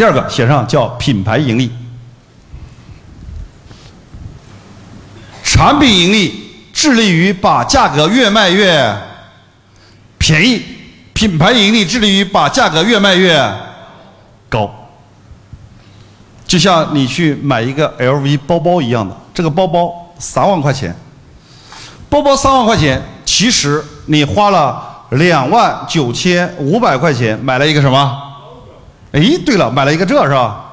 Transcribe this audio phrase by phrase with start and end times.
[0.00, 1.70] 第二个写上叫品牌盈利。
[5.44, 6.42] 产品盈利
[6.72, 8.96] 致力于把价格越卖越
[10.16, 10.62] 便宜，
[11.12, 13.38] 品牌盈利致力于把价格越卖越
[14.48, 14.74] 高。
[16.46, 20.96] 就像你去买一个 LV 包包一样的，这个包包三万块钱，
[22.08, 28.28] 包包三万块钱，其实你花了两万九千五百块钱买了一个什么？
[29.12, 30.66] 哎，对了，买了一个这是吧？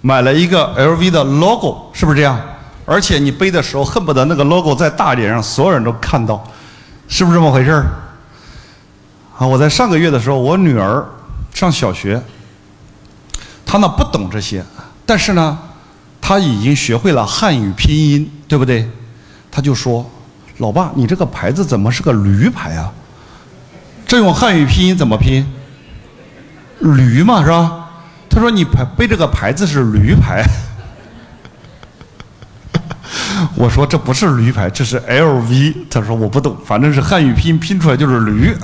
[0.00, 2.38] 买了一个 LV 的 logo，是不是这样？
[2.84, 6.44] 而且你背的时候恨不得那个 logo 在大脸上，所有人都看到，
[7.08, 7.86] 是不是这么回事儿？
[9.38, 11.02] 啊，我在上个月的时候，我女儿
[11.54, 12.22] 上小学，
[13.64, 14.62] 她呢不懂这些，
[15.06, 15.58] 但是呢，
[16.20, 18.86] 她已经学会了汉语拼音，对不对？
[19.50, 20.04] 她就说
[20.58, 22.92] ：“老爸，你这个牌子怎么是个驴牌啊？
[24.06, 25.50] 这用汉语拼音怎么拼？
[26.84, 27.88] 驴嘛，是吧？”
[28.30, 30.44] 他说：“你牌背这个牌子是驴牌。
[33.56, 35.74] ”我说这不是驴牌，这是 LV。
[35.90, 38.56] 他说我不懂，反正是汉语拼音拼出来就是驴，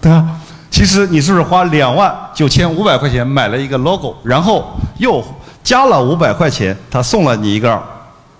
[0.00, 0.24] 对吧？
[0.70, 5.24] 其实你是不是花两万九千五百块钱买了一个 logo，然后又
[5.64, 7.82] 加了五百块钱，他送了你一个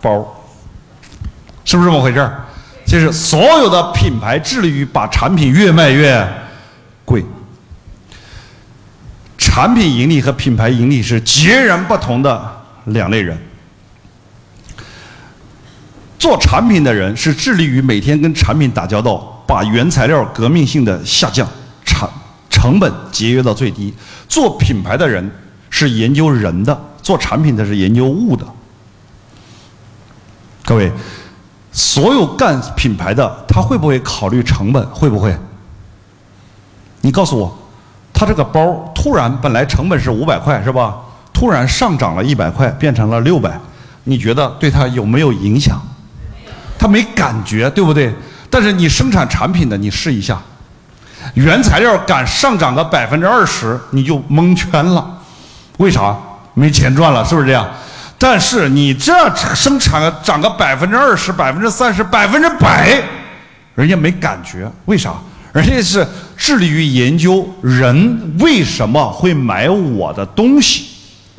[0.00, 0.24] 包，
[1.64, 2.44] 是不是这么回事儿？
[2.86, 6.26] 就是所有的品牌致力于把产品越卖越
[9.58, 13.36] 产品盈利和品牌盈利是截然不同的两类人。
[16.16, 21.44] 做产品的人是致力于每天跟产品打交道，把原材料革命性的下降，
[21.84, 22.08] 产
[22.48, 23.92] 成本节约到最低。
[24.28, 25.28] 做品牌的人
[25.70, 28.46] 是研究人的，做产品的是研究物的。
[30.64, 30.92] 各位，
[31.72, 34.86] 所有干品牌的，他会不会考虑成本？
[34.90, 35.36] 会不会？
[37.00, 37.57] 你告诉我，
[38.18, 40.96] 他这个包突然本来成本是五百块是吧？
[41.32, 43.56] 突然上涨了一百块，变成了六百，
[44.02, 45.80] 你觉得对他有没有影响？
[46.76, 48.12] 他没感觉，对不对？
[48.50, 50.36] 但是你生产产品的，你试一下，
[51.34, 55.18] 原材料敢上涨个百分之二十，你就蒙圈了。
[55.76, 56.16] 为啥？
[56.54, 57.68] 没钱赚了，是不是这样？
[58.18, 59.14] 但是你这
[59.54, 63.00] 生产涨个百分之二十、百分之三十、百分之百，
[63.76, 65.12] 人家没感觉，为啥？
[65.58, 70.86] 人家是致力于研究人为什么会买我的东西。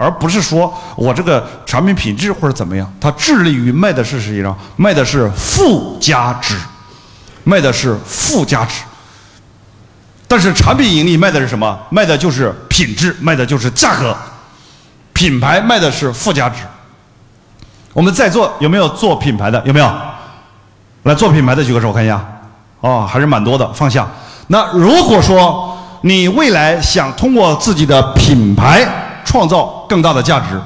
[0.01, 6.55] 而不是说我这个产品品质或者怎么样，它致力于卖的是实际上卖的是附加值，
[7.43, 8.81] 卖的是附加值。
[10.25, 11.77] 但是产品盈利卖的是什么？
[11.89, 14.15] 卖的就是品质，卖的就是价格。
[15.11, 16.61] 品牌卖的是附加值。
[17.91, 19.61] 我们在座有没有做品牌的？
[19.65, 19.93] 有没有？
[21.03, 22.38] 来做品牌的举个手，我看一下。
[22.81, 23.67] 哦，还是蛮多的。
[23.73, 24.09] 方向。
[24.47, 28.85] 那如果说你未来想通过自己的品牌，
[29.25, 30.59] 创造更大的价值。